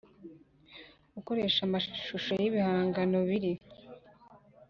[1.13, 3.51] gukoresha amashusho y ibihangano biri